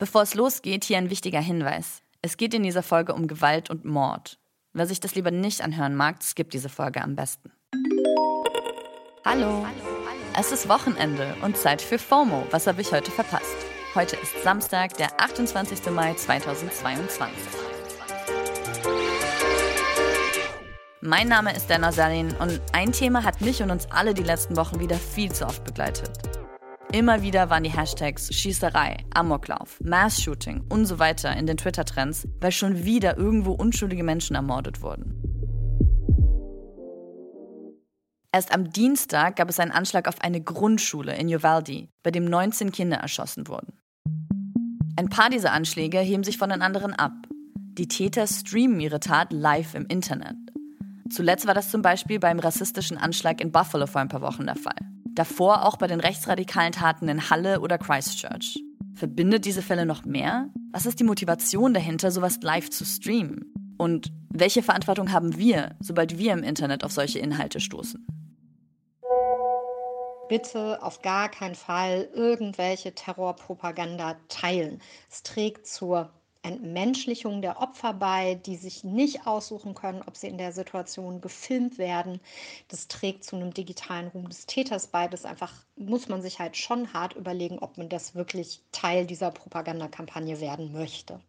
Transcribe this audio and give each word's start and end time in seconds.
Bevor 0.00 0.22
es 0.22 0.34
losgeht, 0.34 0.84
hier 0.84 0.96
ein 0.96 1.10
wichtiger 1.10 1.42
Hinweis. 1.42 2.00
Es 2.22 2.38
geht 2.38 2.54
in 2.54 2.62
dieser 2.62 2.82
Folge 2.82 3.12
um 3.12 3.28
Gewalt 3.28 3.68
und 3.68 3.84
Mord. 3.84 4.38
Wer 4.72 4.86
sich 4.86 4.98
das 4.98 5.14
lieber 5.14 5.30
nicht 5.30 5.60
anhören 5.60 5.94
mag, 5.94 6.22
skippt 6.22 6.54
diese 6.54 6.70
Folge 6.70 7.02
am 7.02 7.16
besten. 7.16 7.52
Hallo. 9.26 9.66
Es 10.38 10.52
ist 10.52 10.70
Wochenende 10.70 11.36
und 11.42 11.58
Zeit 11.58 11.82
für 11.82 11.98
FOMO. 11.98 12.46
Was 12.50 12.66
habe 12.66 12.80
ich 12.80 12.90
heute 12.92 13.10
verpasst? 13.10 13.54
Heute 13.94 14.16
ist 14.16 14.42
Samstag, 14.42 14.96
der 14.96 15.20
28. 15.20 15.90
Mai 15.90 16.14
2022. 16.14 17.28
Mein 21.02 21.28
Name 21.28 21.54
ist 21.54 21.68
Dana 21.68 21.92
Salin 21.92 22.34
und 22.36 22.58
ein 22.72 22.92
Thema 22.92 23.22
hat 23.22 23.42
mich 23.42 23.62
und 23.62 23.70
uns 23.70 23.86
alle 23.90 24.14
die 24.14 24.22
letzten 24.22 24.56
Wochen 24.56 24.80
wieder 24.80 24.96
viel 24.96 25.30
zu 25.30 25.44
oft 25.44 25.62
begleitet. 25.64 26.29
Immer 26.92 27.22
wieder 27.22 27.50
waren 27.50 27.62
die 27.62 27.70
Hashtags 27.70 28.34
Schießerei, 28.34 28.96
Amoklauf, 29.14 29.80
Mass-Shooting 29.80 30.64
und 30.68 30.86
so 30.86 30.98
weiter 30.98 31.36
in 31.36 31.46
den 31.46 31.56
Twitter-Trends, 31.56 32.26
weil 32.40 32.50
schon 32.50 32.84
wieder 32.84 33.16
irgendwo 33.16 33.52
unschuldige 33.52 34.02
Menschen 34.02 34.34
ermordet 34.34 34.82
wurden. 34.82 35.22
Erst 38.32 38.52
am 38.52 38.70
Dienstag 38.72 39.36
gab 39.36 39.48
es 39.48 39.60
einen 39.60 39.70
Anschlag 39.70 40.08
auf 40.08 40.20
eine 40.20 40.40
Grundschule 40.40 41.16
in 41.16 41.32
Uvalde, 41.32 41.88
bei 42.02 42.10
dem 42.10 42.24
19 42.24 42.72
Kinder 42.72 42.96
erschossen 42.96 43.46
wurden. 43.46 43.78
Ein 44.96 45.08
paar 45.08 45.30
dieser 45.30 45.52
Anschläge 45.52 46.00
heben 46.00 46.24
sich 46.24 46.38
von 46.38 46.50
den 46.50 46.60
anderen 46.60 46.94
ab. 46.94 47.12
Die 47.78 47.86
Täter 47.86 48.26
streamen 48.26 48.80
ihre 48.80 48.98
Tat 48.98 49.32
live 49.32 49.74
im 49.74 49.86
Internet. 49.86 50.36
Zuletzt 51.08 51.46
war 51.46 51.54
das 51.54 51.70
zum 51.70 51.82
Beispiel 51.82 52.18
beim 52.18 52.40
rassistischen 52.40 52.98
Anschlag 52.98 53.40
in 53.40 53.52
Buffalo 53.52 53.86
vor 53.86 54.00
ein 54.00 54.08
paar 54.08 54.22
Wochen 54.22 54.46
der 54.46 54.56
Fall. 54.56 54.89
Davor 55.14 55.66
auch 55.66 55.76
bei 55.76 55.86
den 55.86 56.00
rechtsradikalen 56.00 56.72
Taten 56.72 57.08
in 57.08 57.30
Halle 57.30 57.60
oder 57.60 57.78
Christchurch. 57.78 58.58
Verbindet 58.94 59.44
diese 59.44 59.62
Fälle 59.62 59.86
noch 59.86 60.04
mehr? 60.04 60.48
Was 60.72 60.86
ist 60.86 61.00
die 61.00 61.04
Motivation 61.04 61.74
dahinter, 61.74 62.10
sowas 62.10 62.38
live 62.42 62.70
zu 62.70 62.84
streamen? 62.84 63.52
Und 63.78 64.12
welche 64.28 64.62
Verantwortung 64.62 65.10
haben 65.10 65.38
wir, 65.38 65.74
sobald 65.80 66.18
wir 66.18 66.32
im 66.32 66.42
Internet 66.42 66.84
auf 66.84 66.92
solche 66.92 67.18
Inhalte 67.18 67.60
stoßen? 67.60 68.06
Bitte 70.28 70.80
auf 70.82 71.02
gar 71.02 71.28
keinen 71.28 71.56
Fall 71.56 72.08
irgendwelche 72.14 72.94
Terrorpropaganda 72.94 74.16
teilen. 74.28 74.80
Es 75.10 75.24
trägt 75.24 75.66
zur 75.66 76.12
Entmenschlichung 76.42 77.42
der 77.42 77.60
Opfer 77.60 77.92
bei, 77.92 78.34
die 78.34 78.56
sich 78.56 78.82
nicht 78.82 79.26
aussuchen 79.26 79.74
können, 79.74 80.02
ob 80.06 80.16
sie 80.16 80.28
in 80.28 80.38
der 80.38 80.52
Situation 80.52 81.20
gefilmt 81.20 81.78
werden. 81.78 82.20
Das 82.68 82.88
trägt 82.88 83.24
zu 83.24 83.36
einem 83.36 83.52
digitalen 83.52 84.08
Ruhm 84.08 84.28
des 84.28 84.46
Täters 84.46 84.86
bei. 84.86 85.06
Das 85.08 85.24
einfach 85.24 85.52
muss 85.76 86.08
man 86.08 86.22
sich 86.22 86.38
halt 86.38 86.56
schon 86.56 86.92
hart 86.92 87.14
überlegen, 87.14 87.58
ob 87.58 87.76
man 87.76 87.88
das 87.88 88.14
wirklich 88.14 88.62
Teil 88.72 89.06
dieser 89.06 89.30
Propagandakampagne 89.30 90.40
werden 90.40 90.72
möchte. 90.72 91.20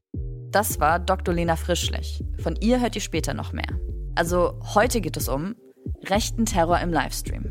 Das 0.51 0.79
war 0.79 0.99
Dr. 0.99 1.33
Lena 1.33 1.55
Frischlich. 1.55 2.23
Von 2.41 2.55
ihr 2.57 2.79
hört 2.79 2.95
ihr 2.95 3.01
später 3.01 3.33
noch 3.33 3.53
mehr. 3.53 3.79
Also 4.15 4.59
heute 4.75 5.01
geht 5.01 5.17
es 5.17 5.29
um 5.29 5.55
rechten 6.03 6.45
Terror 6.45 6.79
im 6.79 6.91
Livestream. 6.91 7.45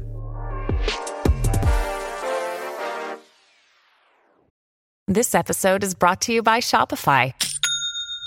This 5.07 5.35
episode 5.35 5.83
is 5.83 5.95
brought 5.95 6.21
to 6.23 6.33
you 6.33 6.43
by 6.43 6.61
Shopify. 6.61 7.33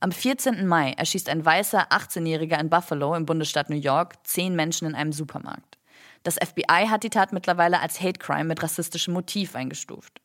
Am 0.00 0.12
14. 0.12 0.64
Mai 0.66 0.92
erschießt 0.92 1.28
ein 1.28 1.44
weißer 1.44 1.88
18-Jähriger 1.90 2.60
in 2.60 2.70
Buffalo 2.70 3.14
im 3.16 3.26
Bundesstaat 3.26 3.68
New 3.68 3.76
York 3.76 4.14
zehn 4.24 4.54
Menschen 4.54 4.86
in 4.86 4.94
einem 4.94 5.12
Supermarkt. 5.12 5.76
Das 6.22 6.36
FBI 6.36 6.86
hat 6.88 7.02
die 7.02 7.10
Tat 7.10 7.32
mittlerweile 7.32 7.80
als 7.80 8.00
Hate 8.00 8.20
Crime 8.20 8.44
mit 8.44 8.62
rassistischem 8.62 9.12
Motiv 9.12 9.56
eingestuft. 9.56 10.20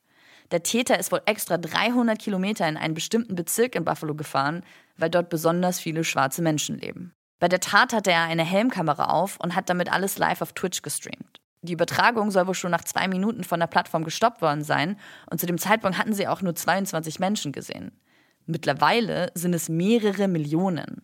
Der 0.52 0.62
Täter 0.62 1.00
ist 1.00 1.12
wohl 1.12 1.24
extra 1.26 1.58
300 1.58 2.20
Kilometer 2.20 2.68
in 2.68 2.78
einen 2.78 2.94
bestimmten 2.94 3.34
Bezirk 3.34 3.74
in 3.74 3.86
Buffalo 3.86 4.14
gefahren, 4.14 4.64
weil 4.98 5.10
dort 5.10 5.30
besonders 5.30 5.80
viele 5.80 6.04
schwarze 6.04 6.44
Menschen 6.44 6.78
leben. 6.78 7.14
Bei 7.40 7.48
der 7.48 7.60
Tat 7.60 7.94
hatte 7.94 8.12
er 8.12 8.24
eine 8.24 8.46
Helmkamera 8.46 9.06
auf 9.06 9.40
und 9.40 9.56
hat 9.56 9.70
damit 9.70 9.92
alles 9.92 10.20
live 10.20 10.44
auf 10.44 10.54
Twitch 10.54 10.84
gestreamt. 10.84 11.42
Die 11.64 11.74
Übertragung 11.74 12.30
soll 12.30 12.46
wohl 12.46 12.54
schon 12.54 12.72
nach 12.72 12.84
zwei 12.84 13.08
Minuten 13.08 13.44
von 13.44 13.60
der 13.60 13.68
Plattform 13.68 14.04
gestoppt 14.04 14.42
worden 14.42 14.64
sein 14.64 15.00
und 15.32 15.40
zu 15.40 15.48
dem 15.48 15.58
Zeitpunkt 15.58 15.98
hatten 15.98 16.14
sie 16.14 16.28
auch 16.28 16.42
nur 16.42 16.54
22 16.54 17.20
Menschen 17.20 17.54
gesehen. 17.54 17.98
Mittlerweile 18.46 19.32
sind 19.36 19.54
es 19.54 19.70
mehrere 19.70 20.28
Millionen. 20.28 21.04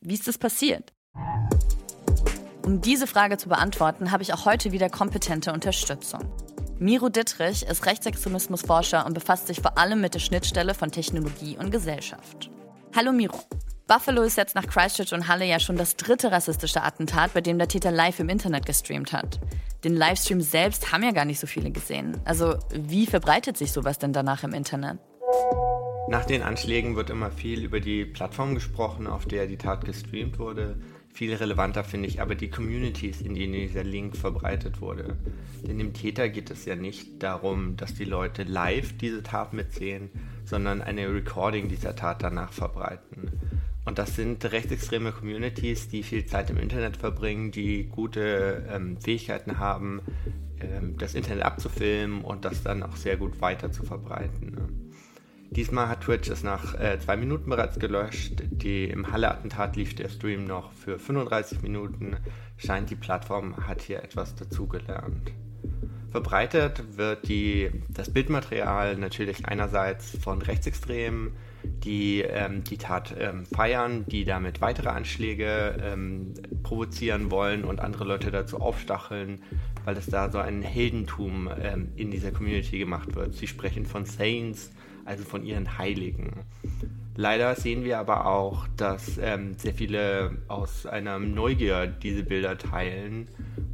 Wie 0.00 0.14
ist 0.14 0.26
das 0.26 0.38
passiert? 0.38 0.92
Um 2.64 2.80
diese 2.80 3.06
Frage 3.06 3.36
zu 3.36 3.48
beantworten, 3.48 4.10
habe 4.10 4.22
ich 4.22 4.32
auch 4.32 4.46
heute 4.46 4.72
wieder 4.72 4.88
kompetente 4.88 5.52
Unterstützung. 5.52 6.20
Miro 6.78 7.08
Dittrich 7.08 7.66
ist 7.66 7.84
Rechtsextremismusforscher 7.84 9.04
und 9.04 9.14
befasst 9.14 9.48
sich 9.48 9.60
vor 9.60 9.76
allem 9.76 10.00
mit 10.00 10.14
der 10.14 10.20
Schnittstelle 10.20 10.74
von 10.74 10.90
Technologie 10.90 11.56
und 11.58 11.70
Gesellschaft. 11.70 12.50
Hallo 12.94 13.12
Miro. 13.12 13.38
Buffalo 13.86 14.22
ist 14.22 14.36
jetzt 14.36 14.54
nach 14.54 14.66
Christchurch 14.66 15.12
und 15.12 15.28
Halle 15.28 15.46
ja 15.46 15.58
schon 15.58 15.76
das 15.76 15.96
dritte 15.96 16.30
rassistische 16.30 16.82
Attentat, 16.82 17.34
bei 17.34 17.40
dem 17.40 17.58
der 17.58 17.68
Täter 17.68 17.90
live 17.90 18.20
im 18.20 18.28
Internet 18.28 18.64
gestreamt 18.66 19.12
hat. 19.12 19.40
Den 19.82 19.96
Livestream 19.96 20.40
selbst 20.40 20.92
haben 20.92 21.02
ja 21.02 21.12
gar 21.12 21.24
nicht 21.24 21.40
so 21.40 21.46
viele 21.46 21.70
gesehen. 21.70 22.18
Also 22.24 22.56
wie 22.70 23.06
verbreitet 23.06 23.56
sich 23.56 23.72
sowas 23.72 23.98
denn 23.98 24.12
danach 24.12 24.44
im 24.44 24.52
Internet? 24.52 24.98
Nach 26.10 26.24
den 26.24 26.40
Anschlägen 26.40 26.96
wird 26.96 27.10
immer 27.10 27.30
viel 27.30 27.62
über 27.62 27.80
die 27.80 28.06
Plattform 28.06 28.54
gesprochen, 28.54 29.06
auf 29.06 29.26
der 29.26 29.46
die 29.46 29.58
Tat 29.58 29.84
gestreamt 29.84 30.38
wurde. 30.38 30.76
Viel 31.12 31.34
relevanter 31.34 31.84
finde 31.84 32.08
ich 32.08 32.22
aber 32.22 32.34
die 32.34 32.48
Communities, 32.48 33.20
in 33.20 33.34
denen 33.34 33.52
dieser 33.52 33.84
Link 33.84 34.16
verbreitet 34.16 34.80
wurde. 34.80 35.18
Denn 35.66 35.78
dem 35.78 35.92
Täter 35.92 36.30
geht 36.30 36.50
es 36.50 36.64
ja 36.64 36.76
nicht 36.76 37.22
darum, 37.22 37.76
dass 37.76 37.92
die 37.92 38.04
Leute 38.04 38.44
live 38.44 38.96
diese 38.96 39.22
Tat 39.22 39.52
mitsehen, 39.52 40.08
sondern 40.46 40.80
eine 40.80 41.12
Recording 41.12 41.68
dieser 41.68 41.94
Tat 41.94 42.22
danach 42.22 42.52
verbreiten. 42.52 43.30
Und 43.84 43.98
das 43.98 44.16
sind 44.16 44.44
rechtsextreme 44.44 45.12
Communities, 45.12 45.88
die 45.88 46.02
viel 46.02 46.24
Zeit 46.24 46.48
im 46.48 46.56
Internet 46.56 46.96
verbringen, 46.96 47.50
die 47.50 47.84
gute 47.84 48.66
ähm, 48.70 48.96
Fähigkeiten 48.98 49.58
haben, 49.58 50.00
ähm, 50.60 50.96
das 50.96 51.14
Internet 51.14 51.44
abzufilmen 51.44 52.22
und 52.22 52.46
das 52.46 52.62
dann 52.62 52.82
auch 52.82 52.96
sehr 52.96 53.18
gut 53.18 53.40
weiter 53.42 53.72
zu 53.72 53.82
verbreiten. 53.82 54.52
Ne? 54.52 54.68
Diesmal 55.50 55.88
hat 55.88 56.02
Twitch 56.02 56.28
es 56.28 56.42
nach 56.42 56.78
äh, 56.78 56.98
zwei 57.00 57.16
Minuten 57.16 57.48
bereits 57.48 57.78
gelöscht. 57.78 58.42
Die, 58.50 58.84
Im 58.84 59.10
Halle-Attentat 59.10 59.76
lief 59.76 59.94
der 59.94 60.10
Stream 60.10 60.44
noch 60.44 60.72
für 60.72 60.98
35 60.98 61.62
Minuten. 61.62 62.16
Scheint 62.58 62.90
die 62.90 62.96
Plattform 62.96 63.56
hat 63.66 63.80
hier 63.80 64.02
etwas 64.02 64.34
dazugelernt. 64.34 65.32
Verbreitet 66.10 66.96
wird 66.96 67.28
die, 67.28 67.70
das 67.88 68.10
Bildmaterial 68.12 68.96
natürlich 68.96 69.46
einerseits 69.46 70.16
von 70.18 70.40
Rechtsextremen, 70.40 71.32
die 71.64 72.22
ähm, 72.22 72.64
die 72.64 72.78
Tat 72.78 73.14
ähm, 73.18 73.44
feiern, 73.44 74.04
die 74.06 74.24
damit 74.24 74.60
weitere 74.60 74.88
Anschläge 74.88 75.76
ähm, 75.82 76.34
provozieren 76.62 77.30
wollen 77.30 77.64
und 77.64 77.80
andere 77.80 78.04
Leute 78.04 78.30
dazu 78.30 78.58
aufstacheln, 78.60 79.42
weil 79.84 79.96
es 79.96 80.06
da 80.06 80.30
so 80.30 80.38
ein 80.38 80.62
Heldentum 80.62 81.50
ähm, 81.60 81.88
in 81.96 82.10
dieser 82.10 82.32
Community 82.32 82.78
gemacht 82.78 83.14
wird. 83.14 83.34
Sie 83.34 83.46
sprechen 83.46 83.84
von 83.84 84.06
Saints, 84.06 84.70
also 85.08 85.24
von 85.24 85.44
ihren 85.44 85.78
Heiligen. 85.78 86.44
Leider 87.16 87.56
sehen 87.56 87.82
wir 87.82 87.98
aber 87.98 88.26
auch, 88.26 88.68
dass 88.76 89.18
ähm, 89.18 89.54
sehr 89.58 89.74
viele 89.74 90.38
aus 90.46 90.86
einer 90.86 91.18
Neugier 91.18 91.86
diese 91.88 92.22
Bilder 92.22 92.56
teilen 92.56 93.26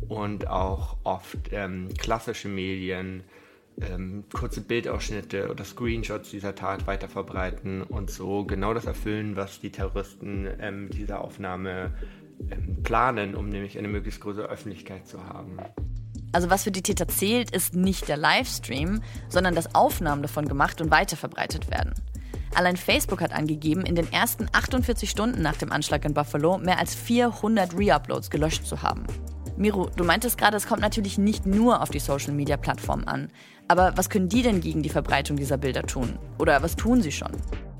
und 0.09 0.49
auch 0.49 0.97
oft 1.05 1.50
ähm, 1.53 1.88
klassische 1.99 2.49
Medien 2.49 3.25
ähm, 3.81 4.25
kurze 4.32 4.61
Bildausschnitte 4.61 5.50
oder 5.50 5.64
Screenshots 5.64 6.31
dieser 6.31 6.55
Tat 6.55 6.87
weiterverbreiten 6.87 7.82
und 7.82 8.11
so 8.11 8.44
genau 8.44 8.73
das 8.73 8.87
erfüllen, 8.87 9.37
was 9.37 9.61
die 9.61 9.70
Terroristen 9.70 10.49
ähm, 10.61 10.88
dieser 10.91 11.20
Aufnahme 11.20 11.93
ähm, 12.50 12.82
planen, 12.82 13.35
um 13.35 13.49
nämlich 13.49 13.76
eine 13.76 13.88
möglichst 13.88 14.20
große 14.20 14.43
Öffentlichkeit 14.43 15.06
zu 15.06 15.23
haben. 15.25 15.59
Also 16.35 16.51
was 16.51 16.65
für 16.65 16.73
die 16.73 16.83
Täter 16.83 17.07
zählt, 17.07 17.53
ist 17.53 17.77
nicht 17.77 18.09
der 18.09 18.17
Livestream, 18.17 19.01
sondern 19.29 19.55
dass 19.55 19.75
Aufnahmen 19.77 20.21
davon 20.21 20.49
gemacht 20.49 20.81
und 20.81 20.91
weiterverbreitet 20.91 21.71
werden. 21.71 21.95
Allein 22.57 22.77
Facebook 22.77 23.21
hat 23.21 23.33
angegeben, 23.33 23.87
in 23.87 23.95
den 23.95 24.13
ersten 24.13 24.49
48 24.53 25.09
Stunden 25.09 25.43
nach 25.43 25.57
dem 25.57 25.71
Anschlag 25.71 26.05
in 26.05 26.13
Buffalo 26.13 26.59
mehr 26.59 26.81
als 26.81 26.97
400 26.97 27.75
Reuploads 27.75 28.31
gelöscht 28.31 28.67
zu 28.67 28.83
haben. 28.83 29.05
Miro, 29.57 29.89
du 29.95 30.03
meintest 30.03 30.37
gerade, 30.37 30.57
es 30.57 30.67
kommt 30.67 30.83
natürlich 30.83 31.19
nicht 31.19 31.47
nur 31.47 31.81
auf 31.81 31.91
die 31.91 32.01
Social-Media-Plattformen 32.01 33.07
an. 33.07 33.29
Aber 33.69 33.97
was 33.97 34.11
können 34.11 34.29
die 34.29 34.43
denn 34.43 34.61
gegen 34.61 34.83
die 34.83 34.89
Verbreitung 34.89 35.37
dieser 35.37 35.57
Bilder 35.57 35.85
tun? 35.85 36.19
Oder 36.39 36.63
was 36.65 36.75
tun 36.75 37.01
sie 37.01 37.13
schon? 37.13 37.31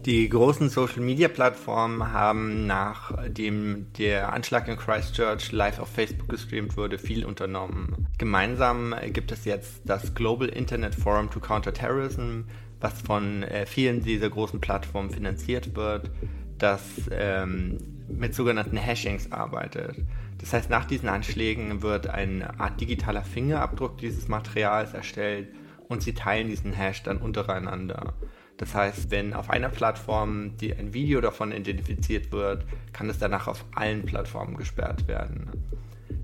Die 0.07 0.29
großen 0.29 0.69
Social-Media-Plattformen 0.69 2.13
haben, 2.13 2.67
nachdem 2.67 3.91
der 3.95 4.35
Anschlag 4.35 4.69
in 4.69 4.77
Christchurch 4.77 5.51
live 5.51 5.79
auf 5.79 5.89
Facebook 5.89 6.29
gestreamt 6.29 6.77
wurde, 6.77 6.99
viel 6.99 7.25
unternommen. 7.25 8.07
Gemeinsam 8.19 8.95
gibt 9.15 9.33
es 9.33 9.47
jetzt 9.47 9.81
das 9.87 10.15
Global 10.15 10.51
Internet 10.51 10.95
Forum 10.95 11.31
to 11.31 11.41
Counter 11.41 11.73
Terrorism, 11.73 12.43
was 12.83 13.01
von 13.01 13.45
äh, 13.45 13.65
vielen 13.65 14.03
dieser 14.03 14.29
großen 14.29 14.61
Plattformen 14.61 15.09
finanziert 15.09 15.75
wird, 15.75 16.11
das 16.59 16.83
ähm, 17.11 17.79
mit 18.07 18.35
sogenannten 18.35 18.77
Hashings 18.77 19.33
arbeitet. 19.33 19.97
Das 20.37 20.53
heißt, 20.53 20.69
nach 20.69 20.85
diesen 20.85 21.09
Anschlägen 21.09 21.81
wird 21.81 22.09
eine 22.09 22.61
Art 22.61 22.79
digitaler 22.79 23.25
Fingerabdruck 23.25 23.97
dieses 23.97 24.29
Materials 24.29 24.93
erstellt 24.93 25.49
und 25.89 26.03
sie 26.03 26.13
teilen 26.13 26.49
diesen 26.49 26.75
Hash 26.75 27.03
dann 27.03 27.17
untereinander. 27.17 28.13
Das 28.57 28.75
heißt, 28.75 29.11
wenn 29.11 29.33
auf 29.33 29.51
einer 29.51 29.69
Plattform 29.69 30.57
die 30.57 30.75
ein 30.75 30.95
Video 30.95 31.21
davon 31.21 31.53
identifiziert 31.53 32.31
wird, 32.31 32.65
kann 32.93 33.11
es 33.11 33.19
danach 33.19 33.49
auf 33.49 33.65
allen 33.75 34.05
Plattformen 34.05 34.57
gesperrt 34.57 35.09
werden. 35.09 35.51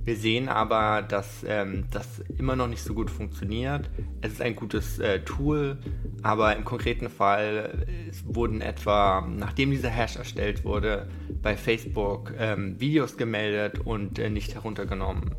Wir 0.05 0.17
sehen 0.17 0.49
aber, 0.49 1.03
dass 1.03 1.45
ähm, 1.47 1.85
das 1.91 2.21
immer 2.39 2.57
noch 2.57 2.69
nicht 2.69 2.83
so 2.83 2.95
gut 2.95 3.11
funktioniert. 3.11 3.91
Es 4.23 4.33
ist 4.33 4.43
ein 4.43 4.57
gutes 4.57 4.99
äh, 4.99 5.21
Tool, 5.21 5.79
aber 6.23 6.57
im 6.57 6.65
konkreten 6.65 7.11
Fall 7.11 7.87
äh, 7.87 8.13
wurden 8.25 8.61
etwa, 8.63 9.21
nachdem 9.29 9.71
dieser 9.71 9.91
Hash 9.91 10.17
erstellt 10.17 10.65
wurde, 10.65 11.09
bei 11.43 11.57
Facebook 11.57 12.33
ähm, 12.39 12.81
Videos 12.81 13.17
gemeldet 13.17 13.81
und 13.81 14.19
äh, 14.19 14.31
nicht 14.31 14.55
heruntergenommen. 14.55 15.35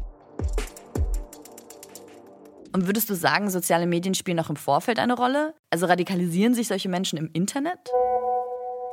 Und 2.73 2.87
würdest 2.87 3.09
du 3.09 3.15
sagen, 3.15 3.49
soziale 3.49 3.85
Medien 3.85 4.15
spielen 4.15 4.39
auch 4.39 4.49
im 4.49 4.55
Vorfeld 4.55 4.97
eine 4.97 5.15
Rolle? 5.15 5.53
Also 5.69 5.87
radikalisieren 5.87 6.53
sich 6.53 6.69
solche 6.69 6.87
Menschen 6.87 7.17
im 7.17 7.29
Internet? 7.33 7.79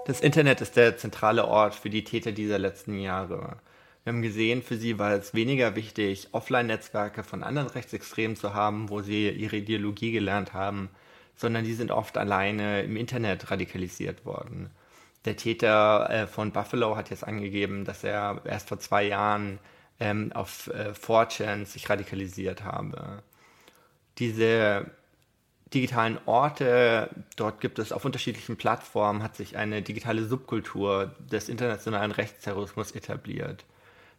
Das 0.06 0.20
Internet 0.20 0.60
ist 0.60 0.76
der 0.76 0.96
zentrale 0.96 1.46
Ort 1.46 1.74
für 1.74 1.90
die 1.90 2.02
Täter 2.02 2.32
dieser 2.32 2.58
letzten 2.58 2.98
Jahre. 2.98 3.58
Wir 4.02 4.12
haben 4.12 4.22
gesehen, 4.22 4.62
für 4.62 4.76
sie 4.76 4.98
war 4.98 5.12
es 5.12 5.34
weniger 5.34 5.76
wichtig, 5.76 6.28
Offline-Netzwerke 6.32 7.22
von 7.22 7.42
anderen 7.42 7.68
Rechtsextremen 7.68 8.36
zu 8.36 8.54
haben, 8.54 8.88
wo 8.88 9.00
sie 9.02 9.28
ihre 9.28 9.56
Ideologie 9.56 10.12
gelernt 10.12 10.54
haben, 10.54 10.88
sondern 11.36 11.64
die 11.64 11.74
sind 11.74 11.92
oft 11.92 12.18
alleine 12.18 12.82
im 12.82 12.96
Internet 12.96 13.50
radikalisiert 13.50 14.24
worden. 14.24 14.70
Der 15.24 15.36
Täter 15.36 16.08
äh, 16.10 16.26
von 16.26 16.52
Buffalo 16.52 16.96
hat 16.96 17.10
jetzt 17.10 17.24
angegeben, 17.24 17.84
dass 17.84 18.02
er 18.02 18.40
erst 18.44 18.68
vor 18.68 18.80
zwei 18.80 19.04
Jahren 19.04 19.58
ähm, 20.00 20.32
auf 20.32 20.68
äh, 20.68 20.92
4chan 20.92 21.66
sich 21.66 21.88
radikalisiert 21.88 22.64
habe 22.64 23.22
diese 24.18 24.90
digitalen 25.72 26.18
Orte, 26.26 27.10
dort 27.36 27.60
gibt 27.60 27.78
es 27.78 27.92
auf 27.92 28.04
unterschiedlichen 28.04 28.56
Plattformen, 28.56 29.22
hat 29.22 29.36
sich 29.36 29.56
eine 29.56 29.82
digitale 29.82 30.24
Subkultur 30.24 31.14
des 31.18 31.48
internationalen 31.48 32.10
Rechtsterrorismus 32.10 32.92
etabliert. 32.92 33.64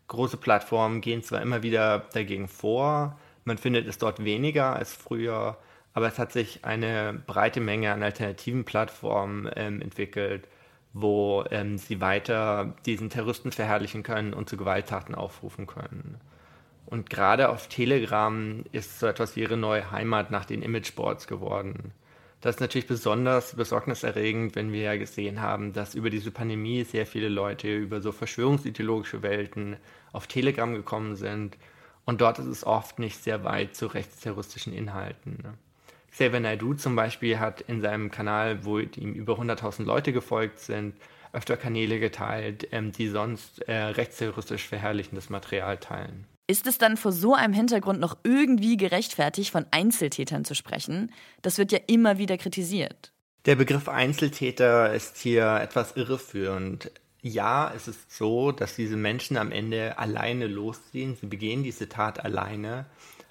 Große 0.08 0.38
Plattformen 0.38 1.02
gehen 1.02 1.24
zwar 1.24 1.42
immer 1.42 1.64
wieder 1.64 2.00
dagegen 2.14 2.48
vor, 2.48 3.18
man 3.46 3.58
findet 3.58 3.88
es 3.88 3.98
dort 3.98 4.24
weniger 4.24 4.76
als 4.76 4.94
früher, 4.94 5.58
aber 5.94 6.08
es 6.08 6.20
hat 6.20 6.32
sich 6.32 6.66
eine 6.66 7.22
breite 7.26 7.62
Menge 7.62 7.92
an 7.92 8.04
alternativen 8.04 8.64
Plattformen 8.64 9.50
ähm, 9.56 9.82
entwickelt, 9.82 10.48
wo 10.94 11.44
ähm, 11.50 11.78
sie 11.78 12.02
weiter 12.02 12.76
diesen 12.86 13.10
Terroristen 13.10 13.52
verherrlichen 13.52 14.04
können 14.04 14.34
und 14.34 14.50
zu 14.50 14.58
Gewalttaten 14.58 15.16
aufrufen 15.16 15.68
können. 15.68 16.20
Und 16.90 17.12
gerade 17.12 17.50
auf 17.50 17.68
Telegram 17.68 18.64
ist 18.72 19.00
so 19.00 19.06
etwas 19.06 19.36
wie 19.36 19.42
ihre 19.42 19.58
neue 19.58 19.92
Heimat 19.92 20.32
nach 20.32 20.46
den 20.46 20.64
Imageboards 20.64 21.28
geworden. 21.28 21.94
Das 22.42 22.56
ist 22.56 22.62
natürlich 22.62 22.88
besonders 22.88 23.56
besorgniserregend, 23.56 24.56
wenn 24.56 24.72
wir 24.72 24.82
ja 24.82 24.98
gesehen 24.98 25.40
haben, 25.40 25.72
dass 25.72 25.94
über 25.94 26.10
diese 26.10 26.32
Pandemie 26.32 26.84
sehr 26.86 27.06
viele 27.06 27.30
Leute 27.30 27.76
über 27.76 28.02
so 28.02 28.12
verschwörungsideologische 28.12 29.22
Welten 29.22 29.78
auf 30.14 30.26
Telegram 30.26 30.74
gekommen 30.74 31.16
sind. 31.16 31.58
Und 32.06 32.22
dort 32.22 32.40
ist 32.40 32.48
es 32.48 32.66
oft 32.66 32.98
nicht 32.98 33.22
sehr 33.24 33.44
weit 33.44 33.76
zu 33.76 33.86
rechtsterroristischen 33.86 34.74
Inhalten. 34.74 35.44
Xavier 36.10 36.40
Naidoo 36.40 36.74
zum 36.74 36.96
Beispiel 36.96 37.38
hat 37.38 37.62
in 37.62 37.82
seinem 37.82 38.10
Kanal, 38.10 38.66
wo 38.66 38.80
ihm 38.80 39.14
über 39.14 39.34
100.000 39.34 39.84
Leute 39.84 40.12
gefolgt 40.12 40.58
sind, 40.58 40.96
öfter 41.34 41.56
Kanäle 41.56 42.00
geteilt, 42.00 42.68
ähm, 42.72 42.92
die 42.92 43.10
sonst 43.10 43.60
äh, 43.68 43.76
rechtsterroristisch 43.76 44.68
verherrlichendes 44.68 45.30
Material 45.30 45.78
teilen. 45.78 46.26
Ist 46.50 46.66
es 46.66 46.80
dann 46.80 46.98
vor 46.98 47.12
so 47.12 47.36
einem 47.36 47.54
Hintergrund 47.54 48.00
noch 48.00 48.18
irgendwie 48.24 48.76
gerechtfertigt, 48.76 49.52
von 49.52 49.68
Einzeltätern 49.70 50.46
zu 50.46 50.56
sprechen? 50.56 51.12
Das 51.44 51.60
wird 51.60 51.72
ja 51.72 51.78
immer 51.86 52.18
wieder 52.18 52.40
kritisiert. 52.40 53.14
Der 53.46 53.56
Begriff 53.56 53.88
Einzeltäter 53.88 54.92
ist 54.92 55.18
hier 55.18 55.60
etwas 55.62 55.96
irreführend. 55.96 56.90
Ja, 57.22 57.72
es 57.76 57.88
ist 57.88 58.12
so, 58.12 58.52
dass 58.52 58.76
diese 58.76 58.98
Menschen 58.98 59.38
am 59.38 59.52
Ende 59.52 60.00
alleine 60.00 60.48
losziehen. 60.48 61.16
Sie 61.22 61.28
begehen 61.28 61.62
diese 61.62 61.88
Tat 61.88 62.26
alleine. 62.26 62.88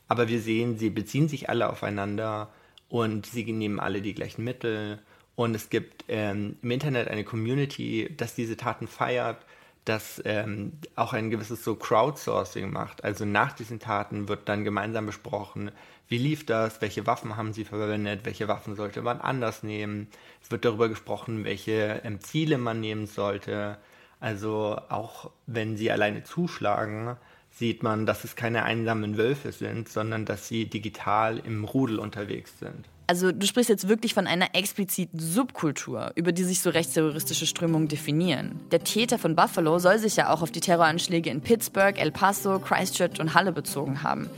Aber 0.06 0.28
wir 0.28 0.40
sehen, 0.40 0.78
sie 0.78 0.90
beziehen 0.90 1.28
sich 1.28 1.50
alle 1.50 1.70
aufeinander 1.70 2.52
und 2.88 3.26
sie 3.26 3.52
nehmen 3.52 3.80
alle 3.80 4.00
die 4.00 4.14
gleichen 4.14 4.44
Mittel. 4.44 5.00
Und 5.34 5.56
es 5.56 5.70
gibt 5.70 6.04
ähm, 6.06 6.56
im 6.62 6.70
Internet 6.70 7.08
eine 7.08 7.24
Community, 7.24 8.14
das 8.16 8.36
diese 8.36 8.56
Taten 8.56 8.86
feiert 8.86 9.44
das 9.88 10.20
ähm, 10.24 10.72
auch 10.94 11.12
ein 11.12 11.30
gewisses 11.30 11.64
so 11.64 11.74
Crowdsourcing 11.74 12.70
macht. 12.70 13.04
Also 13.04 13.24
nach 13.24 13.52
diesen 13.52 13.80
Taten 13.80 14.28
wird 14.28 14.48
dann 14.48 14.64
gemeinsam 14.64 15.06
besprochen, 15.06 15.70
wie 16.08 16.18
lief 16.18 16.46
das, 16.46 16.80
welche 16.80 17.06
Waffen 17.06 17.36
haben 17.36 17.52
sie 17.52 17.64
verwendet, 17.64 18.20
welche 18.24 18.48
Waffen 18.48 18.74
sollte 18.74 19.02
man 19.02 19.20
anders 19.20 19.62
nehmen. 19.62 20.08
Es 20.42 20.50
wird 20.50 20.64
darüber 20.64 20.88
gesprochen, 20.88 21.44
welche 21.44 22.00
ähm, 22.04 22.20
Ziele 22.20 22.58
man 22.58 22.80
nehmen 22.80 23.06
sollte. 23.06 23.78
Also 24.20 24.80
auch 24.88 25.30
wenn 25.46 25.76
sie 25.76 25.90
alleine 25.90 26.24
zuschlagen, 26.24 27.16
sieht 27.50 27.82
man, 27.82 28.06
dass 28.06 28.24
es 28.24 28.36
keine 28.36 28.64
einsamen 28.64 29.16
Wölfe 29.16 29.52
sind, 29.52 29.88
sondern 29.88 30.24
dass 30.24 30.48
sie 30.48 30.66
digital 30.66 31.38
im 31.38 31.64
Rudel 31.64 31.98
unterwegs 31.98 32.58
sind. 32.58 32.88
Also 33.10 33.32
du 33.32 33.46
sprichst 33.46 33.70
jetzt 33.70 33.88
wirklich 33.88 34.12
von 34.12 34.26
einer 34.26 34.54
expliziten 34.54 35.18
Subkultur, 35.18 36.12
über 36.14 36.30
die 36.30 36.44
sich 36.44 36.60
so 36.60 36.68
rechtsterroristische 36.68 37.46
Strömungen 37.46 37.88
definieren. 37.88 38.60
Der 38.70 38.84
Täter 38.84 39.18
von 39.18 39.34
Buffalo 39.34 39.78
soll 39.78 39.98
sich 39.98 40.16
ja 40.16 40.28
auch 40.28 40.42
auf 40.42 40.50
die 40.50 40.60
Terroranschläge 40.60 41.30
in 41.30 41.40
Pittsburgh, 41.40 41.98
El 41.98 42.12
Paso, 42.12 42.58
Christchurch 42.58 43.18
und 43.18 43.32
Halle 43.32 43.52
bezogen 43.52 44.02
haben. 44.02 44.28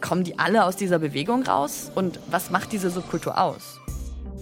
Kommen 0.00 0.22
die 0.22 0.38
alle 0.38 0.64
aus 0.64 0.76
dieser 0.76 1.00
Bewegung 1.00 1.42
raus? 1.42 1.90
Und 1.96 2.20
was 2.30 2.50
macht 2.50 2.70
diese 2.70 2.90
Subkultur 2.90 3.40
aus? 3.40 3.80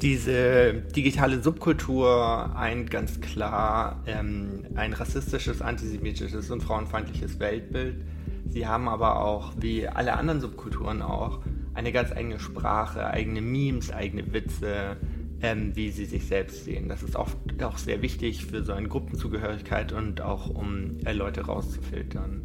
Diese 0.02 0.74
digitale 0.74 1.42
Subkultur 1.42 2.54
eint 2.54 2.90
ganz 2.90 3.18
klar 3.22 4.02
ähm, 4.06 4.66
ein 4.74 4.92
rassistisches, 4.92 5.62
antisemitisches 5.62 6.50
und 6.50 6.62
frauenfeindliches 6.62 7.40
Weltbild. 7.40 8.04
Sie 8.46 8.66
haben 8.66 8.90
aber 8.90 9.22
auch, 9.24 9.52
wie 9.58 9.88
alle 9.88 10.12
anderen 10.18 10.42
Subkulturen 10.42 11.00
auch, 11.00 11.40
eine 11.80 11.92
ganz 11.92 12.12
eigene 12.12 12.38
Sprache, 12.38 13.06
eigene 13.06 13.40
Memes, 13.40 13.90
eigene 13.90 14.34
Witze, 14.34 14.98
ähm, 15.40 15.74
wie 15.74 15.90
sie 15.90 16.04
sich 16.04 16.26
selbst 16.26 16.66
sehen. 16.66 16.90
Das 16.90 17.02
ist 17.02 17.16
oft 17.16 17.38
auch 17.62 17.78
sehr 17.78 18.02
wichtig 18.02 18.44
für 18.44 18.62
so 18.62 18.72
eine 18.72 18.88
Gruppenzugehörigkeit 18.88 19.92
und 19.92 20.20
auch 20.20 20.50
um 20.50 20.98
äh, 21.06 21.12
Leute 21.12 21.46
rauszufiltern. 21.46 22.42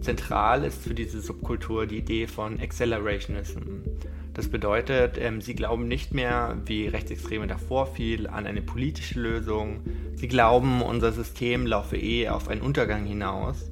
Zentral 0.00 0.64
ist 0.64 0.82
für 0.82 0.94
diese 0.94 1.20
Subkultur 1.20 1.86
die 1.86 1.98
Idee 1.98 2.26
von 2.26 2.58
Accelerationism. 2.58 3.60
Das 4.32 4.48
bedeutet, 4.48 5.18
ähm, 5.18 5.42
sie 5.42 5.54
glauben 5.54 5.86
nicht 5.86 6.14
mehr, 6.14 6.56
wie 6.64 6.88
Rechtsextreme 6.88 7.46
davor 7.46 7.86
viel, 7.86 8.26
an 8.26 8.46
eine 8.46 8.62
politische 8.62 9.20
Lösung. 9.20 9.80
Sie 10.14 10.28
glauben, 10.28 10.80
unser 10.80 11.12
System 11.12 11.66
laufe 11.66 11.98
eh 11.98 12.30
auf 12.30 12.48
einen 12.48 12.62
Untergang 12.62 13.04
hinaus 13.04 13.68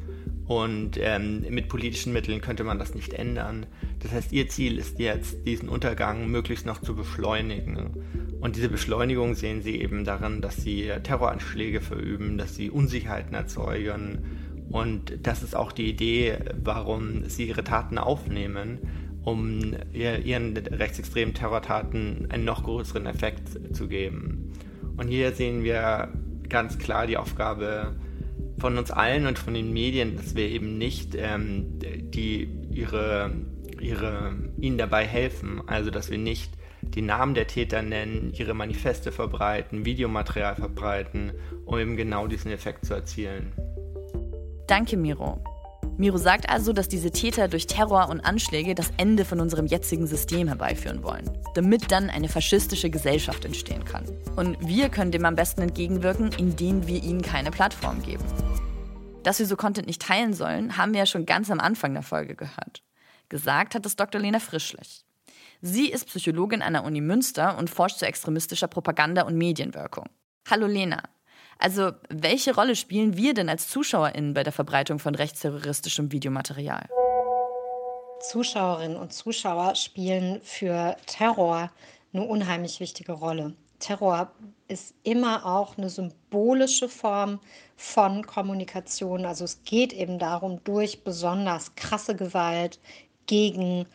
und 0.52 0.98
ähm, 1.00 1.46
mit 1.48 1.70
politischen 1.70 2.12
Mitteln 2.12 2.42
könnte 2.42 2.62
man 2.62 2.78
das 2.78 2.94
nicht 2.94 3.14
ändern. 3.14 3.64
Das 4.00 4.12
heißt, 4.12 4.32
ihr 4.32 4.50
Ziel 4.50 4.76
ist 4.76 4.98
jetzt, 4.98 5.46
diesen 5.46 5.70
Untergang 5.70 6.30
möglichst 6.30 6.66
noch 6.66 6.82
zu 6.82 6.94
beschleunigen. 6.94 7.94
Und 8.38 8.56
diese 8.56 8.68
Beschleunigung 8.68 9.34
sehen 9.34 9.62
sie 9.62 9.80
eben 9.80 10.04
darin, 10.04 10.42
dass 10.42 10.56
sie 10.56 10.92
Terroranschläge 11.04 11.80
verüben, 11.80 12.36
dass 12.36 12.54
sie 12.54 12.68
Unsicherheiten 12.68 13.34
erzeugen. 13.34 14.18
Und 14.68 15.18
das 15.22 15.42
ist 15.42 15.56
auch 15.56 15.72
die 15.72 15.88
Idee, 15.88 16.36
warum 16.62 17.26
sie 17.30 17.48
ihre 17.48 17.64
Taten 17.64 17.96
aufnehmen, 17.96 18.78
um 19.22 19.74
ihren 19.94 20.54
rechtsextremen 20.54 21.32
Terrortaten 21.32 22.26
einen 22.28 22.44
noch 22.44 22.64
größeren 22.64 23.06
Effekt 23.06 23.74
zu 23.74 23.88
geben. 23.88 24.52
Und 24.98 25.08
hier 25.08 25.32
sehen 25.32 25.64
wir 25.64 26.12
ganz 26.50 26.76
klar 26.76 27.06
die 27.06 27.16
Aufgabe 27.16 27.96
von 28.62 28.78
uns 28.78 28.90
allen 28.90 29.26
und 29.26 29.38
von 29.38 29.52
den 29.52 29.72
Medien, 29.72 30.16
dass 30.16 30.34
wir 30.34 30.48
eben 30.48 30.78
nicht 30.78 31.14
ähm, 31.14 31.78
die 31.78 32.48
ihre 32.70 33.32
ihre, 33.82 34.34
ihnen 34.58 34.78
dabei 34.78 35.06
helfen. 35.06 35.60
Also, 35.66 35.90
dass 35.90 36.10
wir 36.10 36.18
nicht 36.18 36.52
die 36.82 37.02
Namen 37.02 37.34
der 37.34 37.46
Täter 37.46 37.82
nennen, 37.82 38.32
ihre 38.34 38.54
Manifeste 38.54 39.12
verbreiten, 39.12 39.84
Videomaterial 39.84 40.56
verbreiten, 40.56 41.32
um 41.64 41.78
eben 41.78 41.96
genau 41.96 42.26
diesen 42.26 42.50
Effekt 42.50 42.86
zu 42.86 42.94
erzielen. 42.94 43.52
Danke, 44.66 44.96
Miro. 44.96 45.42
Miro 45.98 46.16
sagt 46.16 46.48
also, 46.48 46.72
dass 46.72 46.88
diese 46.88 47.10
Täter 47.10 47.48
durch 47.48 47.66
Terror 47.66 48.08
und 48.08 48.20
Anschläge 48.20 48.74
das 48.74 48.90
Ende 48.96 49.24
von 49.24 49.40
unserem 49.40 49.66
jetzigen 49.66 50.06
System 50.06 50.48
herbeiführen 50.48 51.02
wollen, 51.02 51.30
damit 51.54 51.90
dann 51.92 52.08
eine 52.08 52.28
faschistische 52.28 52.88
Gesellschaft 52.88 53.44
entstehen 53.44 53.84
kann. 53.84 54.04
Und 54.36 54.56
wir 54.66 54.88
können 54.88 55.12
dem 55.12 55.24
am 55.26 55.36
besten 55.36 55.60
entgegenwirken, 55.60 56.30
indem 56.38 56.86
wir 56.86 57.02
ihnen 57.02 57.20
keine 57.20 57.50
Plattform 57.50 58.02
geben. 58.02 58.24
Dass 59.22 59.38
wir 59.38 59.46
so 59.46 59.56
Content 59.56 59.86
nicht 59.86 60.02
teilen 60.02 60.32
sollen, 60.32 60.76
haben 60.76 60.92
wir 60.92 61.00
ja 61.00 61.06
schon 61.06 61.26
ganz 61.26 61.50
am 61.50 61.60
Anfang 61.60 61.92
der 61.92 62.02
Folge 62.02 62.34
gehört. 62.34 62.82
Gesagt 63.28 63.74
hat 63.74 63.84
es 63.84 63.94
Dr. 63.94 64.20
Lena 64.20 64.40
Frischlich. 64.40 65.04
Sie 65.60 65.90
ist 65.90 66.06
Psychologin 66.06 66.62
an 66.62 66.72
der 66.72 66.84
Uni 66.84 67.00
Münster 67.00 67.56
und 67.58 67.70
forscht 67.70 67.98
zu 67.98 68.06
extremistischer 68.06 68.66
Propaganda 68.66 69.22
und 69.22 69.36
Medienwirkung. 69.36 70.06
Hallo 70.50 70.66
Lena. 70.66 71.02
Also, 71.64 71.92
welche 72.08 72.56
Rolle 72.56 72.74
spielen 72.74 73.16
wir 73.16 73.34
denn 73.34 73.48
als 73.48 73.68
ZuschauerInnen 73.68 74.34
bei 74.34 74.42
der 74.42 74.52
Verbreitung 74.52 74.98
von 74.98 75.14
rechtsterroristischem 75.14 76.10
Videomaterial? 76.10 76.88
Zuschauerinnen 78.18 78.96
und 78.96 79.12
Zuschauer 79.12 79.76
spielen 79.76 80.40
für 80.42 80.96
Terror 81.06 81.70
eine 82.12 82.24
unheimlich 82.24 82.80
wichtige 82.80 83.12
Rolle. 83.12 83.54
Terror 83.78 84.32
ist 84.66 84.96
immer 85.04 85.46
auch 85.46 85.78
eine 85.78 85.88
symbolische 85.88 86.88
Form 86.88 87.38
von 87.76 88.26
Kommunikation. 88.26 89.24
Also 89.24 89.44
es 89.44 89.62
geht 89.62 89.92
eben 89.92 90.18
darum, 90.18 90.64
durch 90.64 91.04
besonders 91.04 91.76
krasse 91.76 92.16
Gewalt 92.16 92.80
gegen 93.26 93.86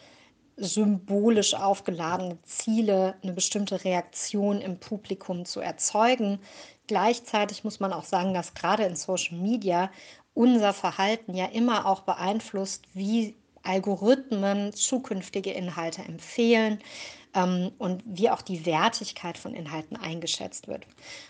symbolisch 0.55 1.53
aufgeladene 1.53 2.41
Ziele 2.43 3.15
eine 3.21 3.33
bestimmte 3.33 3.83
Reaktion 3.83 4.62
im 4.62 4.79
Publikum 4.79 5.45
zu 5.45 5.59
erzeugen. 5.59 6.39
Gleichzeitig 6.88 7.63
muss 7.63 7.79
man 7.79 7.94
auch 7.94 8.06
sagen, 8.06 8.34
dass 8.34 8.53
gerade 8.53 8.84
in 8.84 8.96
Social 8.96 9.38
Media 9.38 9.91
unser 10.34 10.74
Verhalten 10.74 11.36
ja 11.36 11.46
immer 11.46 11.86
auch 11.86 12.01
beeinflusst, 12.01 12.86
wie 12.94 13.36
Algorithmen 13.63 14.74
zukünftige 14.74 15.51
Inhalte 15.51 16.01
empfehlen, 16.03 16.79
ähm, 17.38 17.72
und 17.77 18.03
wie 18.06 18.29
auch 18.29 18.41
die 18.41 18.65
Wertigkeit 18.65 19.38
von 19.38 19.53
Inhalten 19.53 19.96
eingeschätzt 19.96 20.67
wird. 20.67 20.86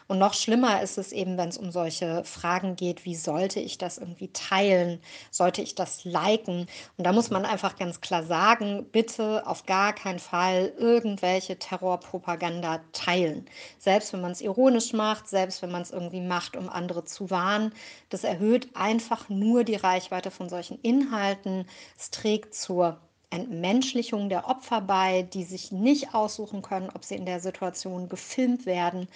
Und 0.08 0.20
noch 0.20 0.34
schlimmer 0.34 0.82
ist 0.82 0.98
es 0.98 1.12
eben, 1.12 1.38
wenn 1.38 1.50
es 1.50 1.58
um 1.58 1.72
solche 1.72 2.24
Fragen 2.24 2.78
geht, 2.78 3.04
wie 3.04 3.16
sollte 3.16 3.60
ich 3.60 3.78
das 3.78 3.98
irgendwie 3.98 4.30
teilen, 4.30 5.00
sollte 5.32 5.62
ich 5.62 5.76
das 5.76 6.06
liken? 6.06 6.68
Und 6.98 7.04
da 7.04 7.12
muss 7.12 7.30
man 7.30 7.46
einfach 7.46 7.76
ganz 7.76 8.00
klar 8.00 8.24
sagen, 8.24 8.86
bitte 8.92 9.46
auf 9.46 9.66
gar 9.66 9.94
keinen 9.94 10.20
Fall 10.20 10.74
irgendwelche 10.78 11.60
Terrorpropaganda 11.60 12.80
teilen. 12.94 13.46
Selbst 13.78 14.14
wenn 14.14 14.22
man 14.22 14.32
es 14.32 14.42
ironisch 14.42 14.94
macht, 14.94 15.28
selbst 15.28 15.62
wenn 15.62 15.72
man 15.72 15.82
es 15.82 15.92
irgendwie 15.92 16.22
macht, 16.22 16.56
um 16.56 16.70
andere 16.70 17.04
zu 17.04 17.30
warnen, 17.30 17.74
das 18.10 18.24
erhöht 18.24 18.70
einfach 18.76 19.28
nur 19.28 19.66
die 19.66 19.76
Reichweite 19.76 20.32
von 20.32 20.48
solchen 20.48 20.80
Inhalten. 20.82 21.66
Es 21.98 22.12
trägt 22.12 22.56
zur 22.56 22.98
Entmenschlichung 23.30 24.30
der 24.30 24.48
Opfer 24.48 24.82
bei, 24.82 25.24
die 25.24 25.44
sich 25.44 25.72
nicht 25.72 26.14
aussuchen 26.14 26.62
können, 26.62 26.90
ob 26.94 27.04
sie 27.04 27.16
in 27.16 27.26
der 27.26 27.40
Situation 27.40 28.08
gefilmt 28.08 28.66
werden. 28.66 29.08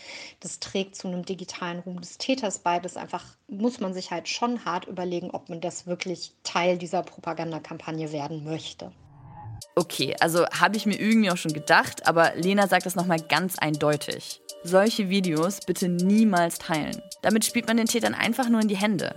Das 0.42 0.60
trägt 0.60 0.96
zu 0.96 1.08
einem 1.08 1.24
digitalen 1.24 1.80
Ruhm 1.80 2.02
des 2.02 2.18
Täters 2.18 2.60
bei. 2.60 2.80
Das 2.80 2.98
einfach 2.98 3.24
muss 3.48 3.80
man 3.80 3.94
sich 3.94 4.12
halt 4.12 4.28
schon 4.28 4.66
hart 4.66 4.86
überlegen, 4.86 5.32
ob 5.32 5.50
man 5.50 5.62
das 5.62 5.88
wirklich 5.88 6.34
Teil 6.44 6.78
dieser 6.78 7.04
Propagandakampagne 7.04 8.12
werden 8.12 8.44
möchte. 8.44 8.92
Okay, 9.76 10.16
also 10.20 10.46
habe 10.48 10.76
ich 10.76 10.86
mir 10.86 11.00
irgendwie 11.00 11.32
auch 11.32 11.38
schon 11.38 11.54
gedacht, 11.54 12.06
aber 12.06 12.36
Lena 12.36 12.68
sagt 12.68 12.86
das 12.86 12.96
nochmal 12.96 13.22
ganz 13.22 13.58
eindeutig. 13.58 14.42
Solche 14.64 15.10
Videos 15.10 15.62
bitte 15.66 15.88
niemals 15.88 16.60
teilen. 16.60 17.02
Damit 17.22 17.46
spielt 17.46 17.68
man 17.68 17.78
den 17.78 17.88
Tätern 17.88 18.14
einfach 18.14 18.50
nur 18.50 18.62
in 18.62 18.68
die 18.68 18.78
Hände. 18.78 19.16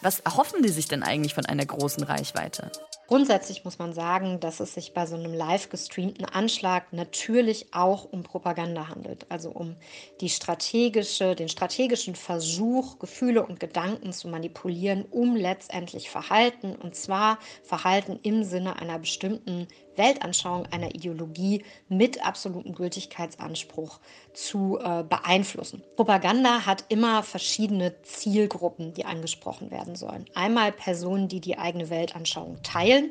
Was 0.00 0.20
erhoffen 0.20 0.62
die 0.62 0.70
sich 0.70 0.88
denn 0.88 1.02
eigentlich 1.02 1.34
von 1.34 1.46
einer 1.46 1.66
großen 1.66 2.02
Reichweite? 2.02 2.72
Grundsätzlich 3.12 3.62
muss 3.62 3.78
man 3.78 3.92
sagen, 3.92 4.40
dass 4.40 4.58
es 4.58 4.72
sich 4.72 4.94
bei 4.94 5.04
so 5.04 5.16
einem 5.16 5.34
live 5.34 5.68
gestreamten 5.68 6.24
Anschlag 6.24 6.94
natürlich 6.94 7.66
auch 7.74 8.10
um 8.10 8.22
Propaganda 8.22 8.88
handelt, 8.88 9.26
also 9.28 9.50
um 9.50 9.76
die 10.22 10.30
strategische, 10.30 11.34
den 11.34 11.50
strategischen 11.50 12.14
Versuch, 12.14 12.98
Gefühle 12.98 13.44
und 13.44 13.60
Gedanken 13.60 14.14
zu 14.14 14.28
manipulieren, 14.28 15.04
um 15.10 15.36
letztendlich 15.36 16.08
Verhalten, 16.08 16.74
und 16.74 16.96
zwar 16.96 17.38
Verhalten 17.62 18.18
im 18.22 18.44
Sinne 18.44 18.76
einer 18.76 18.98
bestimmten 18.98 19.68
Weltanschauung, 19.96 20.66
einer 20.70 20.94
Ideologie 20.94 21.64
mit 21.88 22.24
absolutem 22.24 22.74
Gültigkeitsanspruch 22.74 24.00
zu 24.32 24.78
äh, 24.78 25.04
beeinflussen. 25.04 25.82
Propaganda 25.96 26.66
hat 26.66 26.86
immer 26.88 27.22
verschiedene 27.22 28.00
Zielgruppen, 28.02 28.94
die 28.94 29.04
angesprochen 29.04 29.70
werden 29.70 29.96
sollen. 29.96 30.24
Einmal 30.34 30.72
Personen, 30.72 31.28
die 31.28 31.40
die 31.40 31.58
eigene 31.58 31.90
Weltanschauung 31.90 32.62
teilen, 32.62 33.01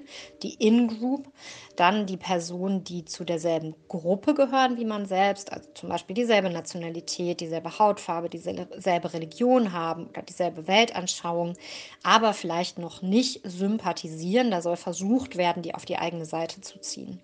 die 0.43 0.53
In-Group, 0.55 1.27
dann 1.75 2.05
die 2.05 2.17
Personen, 2.17 2.83
die 2.83 3.05
zu 3.05 3.23
derselben 3.23 3.75
Gruppe 3.87 4.33
gehören 4.33 4.77
wie 4.77 4.85
man 4.85 5.05
selbst, 5.05 5.51
also 5.51 5.69
zum 5.73 5.89
Beispiel 5.89 6.15
dieselbe 6.15 6.49
Nationalität, 6.49 7.41
dieselbe 7.41 7.79
Hautfarbe, 7.79 8.29
dieselbe 8.29 9.13
Religion 9.13 9.71
haben 9.71 10.07
oder 10.07 10.21
dieselbe 10.21 10.67
Weltanschauung, 10.67 11.55
aber 12.03 12.33
vielleicht 12.33 12.77
noch 12.79 13.01
nicht 13.01 13.41
sympathisieren. 13.43 14.51
Da 14.51 14.61
soll 14.61 14.77
versucht 14.77 15.37
werden, 15.37 15.63
die 15.63 15.75
auf 15.75 15.85
die 15.85 15.97
eigene 15.97 16.25
Seite 16.25 16.61
zu 16.61 16.79
ziehen. 16.79 17.21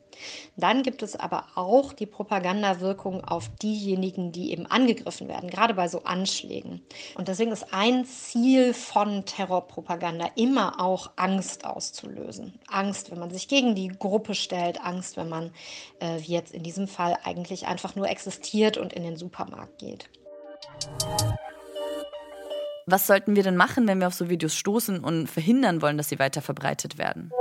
Dann 0.55 0.83
gibt 0.83 1.03
es 1.03 1.15
aber 1.15 1.45
auch 1.55 1.93
die 1.93 2.05
Propagandawirkung 2.05 3.24
auf 3.24 3.50
diejenigen, 3.62 4.31
die 4.31 4.51
eben 4.51 4.65
angegriffen 4.65 5.27
werden, 5.27 5.50
gerade 5.50 5.74
bei 5.74 5.88
so 5.88 6.03
Anschlägen. 6.03 6.81
Und 7.15 7.27
deswegen 7.27 7.51
ist 7.51 7.74
ein 7.74 8.05
Ziel 8.05 8.74
von 8.74 9.25
Terrorpropaganda 9.25 10.31
immer 10.36 10.81
auch 10.81 11.12
Angst 11.15 11.65
auszulösen. 11.65 12.59
Angst, 12.67 13.12
wenn 13.12 13.19
man 13.19 13.29
sich 13.29 13.47
gegen 13.47 13.75
die 13.75 13.89
Gruppe 13.89 14.36
stellt, 14.36 14.83
Angst, 14.83 15.17
wenn 15.17 15.29
man, 15.29 15.51
äh, 16.00 16.19
wie 16.19 16.33
jetzt 16.33 16.53
in 16.53 16.63
diesem 16.63 16.88
Fall, 16.88 17.17
eigentlich 17.24 17.67
einfach 17.67 17.95
nur 17.95 18.09
existiert 18.09 18.77
und 18.77 18.93
in 18.93 19.03
den 19.03 19.17
Supermarkt 19.17 19.79
geht. 19.79 20.09
Was 22.89 23.05
sollten 23.05 23.36
wir 23.36 23.43
denn 23.43 23.57
machen, 23.57 23.86
wenn 23.86 24.00
wir 24.00 24.07
auf 24.07 24.13
so 24.13 24.29
Videos 24.29 24.55
stoßen 24.55 25.03
und 25.03 25.27
verhindern 25.27 25.81
wollen, 25.81 25.97
dass 25.97 26.07
sie 26.07 26.19
weiter 26.19 26.41
verbreitet 26.41 26.97
werden? 26.97 27.31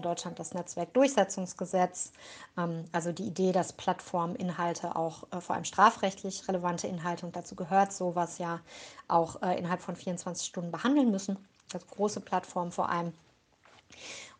In 0.00 0.02
Deutschland 0.02 0.38
das 0.38 0.54
Netzwerkdurchsetzungsgesetz, 0.54 2.12
ähm, 2.56 2.86
also 2.90 3.12
die 3.12 3.24
Idee, 3.24 3.52
dass 3.52 3.74
Plattforminhalte 3.74 4.96
auch 4.96 5.24
äh, 5.30 5.42
vor 5.42 5.56
allem 5.56 5.66
strafrechtlich 5.66 6.48
relevante 6.48 6.86
Inhalte 6.86 7.26
und 7.26 7.36
dazu 7.36 7.54
gehört 7.54 7.92
sowas 7.92 8.38
ja 8.38 8.60
auch 9.08 9.42
äh, 9.42 9.58
innerhalb 9.58 9.82
von 9.82 9.96
24 9.96 10.46
Stunden 10.46 10.70
behandeln 10.70 11.10
müssen. 11.10 11.36
Also 11.74 11.86
große 11.86 12.20
Plattformen 12.20 12.72
vor 12.72 12.88
allem. 12.88 13.12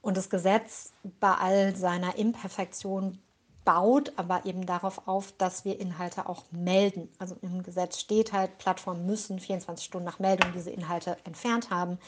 Und 0.00 0.16
das 0.16 0.30
Gesetz 0.30 0.92
bei 1.20 1.34
all 1.34 1.76
seiner 1.76 2.16
Imperfektion 2.16 3.18
baut 3.66 4.14
aber 4.16 4.46
eben 4.46 4.64
darauf 4.64 5.06
auf, 5.06 5.30
dass 5.32 5.66
wir 5.66 5.78
Inhalte 5.78 6.26
auch 6.26 6.44
melden. 6.52 7.10
Also 7.18 7.36
im 7.42 7.62
Gesetz 7.62 8.00
steht 8.00 8.32
halt, 8.32 8.56
Plattformen 8.56 9.04
müssen 9.04 9.38
24 9.38 9.84
Stunden 9.84 10.06
nach 10.06 10.20
Meldung 10.20 10.52
diese 10.54 10.70
Inhalte 10.70 11.18
entfernt 11.24 11.68
haben. 11.68 11.98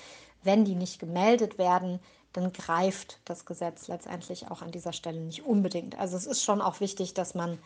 Wenn 0.42 0.64
die 0.64 0.74
nicht 0.74 0.98
gemeldet 0.98 1.58
werden, 1.58 2.00
dann 2.32 2.52
greift 2.52 3.20
das 3.24 3.44
Gesetz 3.44 3.88
letztendlich 3.88 4.50
auch 4.50 4.62
an 4.62 4.70
dieser 4.70 4.92
Stelle 4.92 5.20
nicht 5.20 5.44
unbedingt. 5.44 5.98
Also 5.98 6.16
es 6.16 6.26
ist 6.26 6.42
schon 6.42 6.60
auch 6.60 6.80
wichtig, 6.80 7.14
dass 7.14 7.34
man 7.34 7.58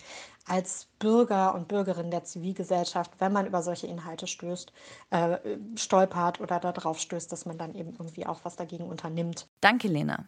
als 0.46 0.88
Bürger 0.99 1.54
und 1.54 1.68
Bürgerin 1.68 2.11
der 2.11 2.25
Zivilgesellschaft, 2.25 3.12
wenn 3.18 3.32
man 3.32 3.46
über 3.46 3.62
solche 3.62 3.87
Inhalte 3.87 4.26
stößt, 4.26 4.73
äh, 5.11 5.38
stolpert 5.76 6.40
oder 6.40 6.58
darauf 6.61 6.99
stößt, 6.99 7.30
dass 7.30 7.46
man 7.46 7.58
dann 7.58 7.75
eben 7.75 7.92
irgendwie 7.92 8.26
auch 8.26 8.40
was 8.44 8.56
dagegen 8.56 8.88
unternimmt. 8.88 9.49
Danke, 9.61 9.88
Lena. 9.88 10.26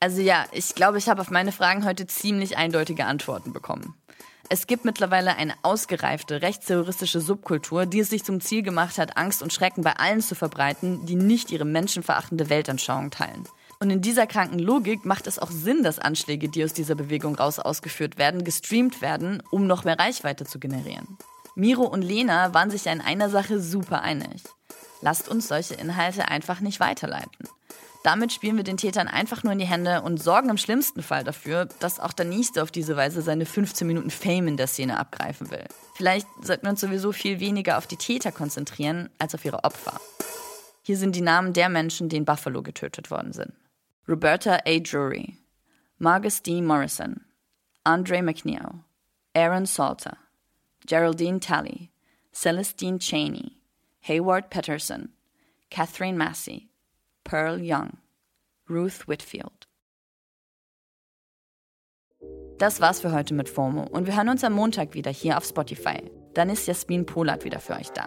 Also 0.00 0.20
ja, 0.20 0.44
ich 0.52 0.74
glaube, 0.74 0.98
ich 0.98 1.08
habe 1.08 1.20
auf 1.22 1.30
meine 1.30 1.52
Fragen 1.52 1.84
heute 1.84 2.06
ziemlich 2.06 2.58
eindeutige 2.58 3.06
Antworten 3.06 3.52
bekommen. 3.52 3.94
Es 4.48 4.68
gibt 4.68 4.84
mittlerweile 4.84 5.36
eine 5.36 5.54
ausgereifte 5.62 6.40
rechtsterroristische 6.40 7.20
Subkultur, 7.20 7.84
die 7.84 8.00
es 8.00 8.10
sich 8.10 8.22
zum 8.22 8.40
Ziel 8.40 8.62
gemacht 8.62 8.96
hat, 8.96 9.16
Angst 9.16 9.42
und 9.42 9.52
Schrecken 9.52 9.82
bei 9.82 9.94
allen 9.94 10.20
zu 10.20 10.36
verbreiten, 10.36 11.04
die 11.04 11.16
nicht 11.16 11.50
ihre 11.50 11.64
menschenverachtende 11.64 12.48
Weltanschauung 12.48 13.10
teilen. 13.10 13.48
Und 13.80 13.90
in 13.90 14.02
dieser 14.02 14.26
kranken 14.26 14.60
Logik 14.60 15.04
macht 15.04 15.26
es 15.26 15.38
auch 15.38 15.50
Sinn, 15.50 15.82
dass 15.82 15.98
Anschläge, 15.98 16.48
die 16.48 16.64
aus 16.64 16.72
dieser 16.72 16.94
Bewegung 16.94 17.34
raus 17.34 17.58
ausgeführt 17.58 18.18
werden, 18.18 18.44
gestreamt 18.44 19.02
werden, 19.02 19.42
um 19.50 19.66
noch 19.66 19.84
mehr 19.84 19.98
Reichweite 19.98 20.44
zu 20.44 20.60
generieren. 20.60 21.18
Miro 21.56 21.82
und 21.82 22.02
Lena 22.02 22.54
waren 22.54 22.70
sich 22.70 22.84
ja 22.84 22.92
in 22.92 23.00
einer 23.00 23.30
Sache 23.30 23.60
super 23.60 24.02
einig. 24.02 24.42
Lasst 25.02 25.28
uns 25.28 25.48
solche 25.48 25.74
Inhalte 25.74 26.28
einfach 26.28 26.60
nicht 26.60 26.80
weiterleiten. 26.80 27.48
Damit 28.06 28.32
spielen 28.32 28.56
wir 28.56 28.62
den 28.62 28.76
Tätern 28.76 29.08
einfach 29.08 29.42
nur 29.42 29.52
in 29.52 29.58
die 29.58 29.66
Hände 29.66 30.00
und 30.00 30.22
sorgen 30.22 30.48
im 30.48 30.58
schlimmsten 30.58 31.02
Fall 31.02 31.24
dafür, 31.24 31.64
dass 31.80 31.98
auch 31.98 32.12
der 32.12 32.24
Nächste 32.24 32.62
auf 32.62 32.70
diese 32.70 32.96
Weise 32.96 33.20
seine 33.20 33.46
15 33.46 33.84
Minuten 33.84 34.10
Fame 34.10 34.46
in 34.46 34.56
der 34.56 34.68
Szene 34.68 35.00
abgreifen 35.00 35.50
will. 35.50 35.64
Vielleicht 35.96 36.28
sollten 36.40 36.66
wir 36.66 36.70
uns 36.70 36.80
sowieso 36.80 37.10
viel 37.10 37.40
weniger 37.40 37.78
auf 37.78 37.88
die 37.88 37.96
Täter 37.96 38.30
konzentrieren 38.30 39.10
als 39.18 39.34
auf 39.34 39.44
ihre 39.44 39.64
Opfer. 39.64 40.00
Hier 40.82 40.96
sind 40.96 41.16
die 41.16 41.20
Namen 41.20 41.52
der 41.52 41.68
Menschen, 41.68 42.08
die 42.08 42.18
in 42.18 42.24
Buffalo 42.24 42.62
getötet 42.62 43.10
worden 43.10 43.32
sind. 43.32 43.52
Roberta 44.08 44.60
A. 44.64 44.78
Drury, 44.78 45.38
Margus 45.98 46.40
D. 46.42 46.62
Morrison, 46.62 47.22
Andre 47.82 48.22
McNeil, 48.22 48.84
Aaron 49.34 49.66
Salter, 49.66 50.16
Geraldine 50.86 51.40
Talley, 51.40 51.90
Celestine 52.32 53.00
Cheney, 53.00 53.56
Hayward 54.02 54.48
Patterson, 54.48 55.08
Catherine 55.70 56.16
Massey, 56.16 56.68
Pearl 57.26 57.58
Young, 57.60 57.98
Ruth 58.70 59.08
Whitfield. 59.08 59.66
Das 62.58 62.80
war's 62.80 63.00
für 63.00 63.12
heute 63.12 63.34
mit 63.34 63.48
FOMO 63.48 63.82
und 63.82 64.06
wir 64.06 64.16
hören 64.16 64.28
uns 64.28 64.44
am 64.44 64.52
Montag 64.52 64.94
wieder 64.94 65.10
hier 65.10 65.36
auf 65.36 65.44
Spotify. 65.44 66.08
Dann 66.34 66.50
ist 66.50 66.68
Jasmin 66.68 67.04
Polat 67.04 67.44
wieder 67.44 67.58
für 67.58 67.74
euch 67.74 67.90
da. 67.90 68.06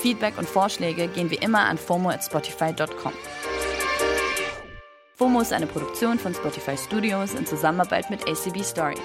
Feedback 0.00 0.36
und 0.36 0.46
Vorschläge 0.46 1.08
gehen 1.08 1.30
wie 1.30 1.36
immer 1.36 1.60
an 1.60 1.78
FOMO 1.78 2.10
at 2.10 2.22
Spotify.com. 2.22 3.14
FOMO 5.14 5.40
ist 5.40 5.54
eine 5.54 5.66
Produktion 5.66 6.18
von 6.18 6.34
Spotify 6.34 6.76
Studios 6.76 7.32
in 7.32 7.46
Zusammenarbeit 7.46 8.10
mit 8.10 8.28
ACB 8.28 8.62
Stories. 8.62 9.00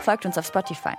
Folgt 0.00 0.24
uns 0.24 0.38
auf 0.38 0.46
Spotify. 0.46 0.94